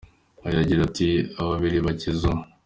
[0.45, 1.07] Oya, gira uti
[1.41, 2.45] “Ababiri bakize umwe”.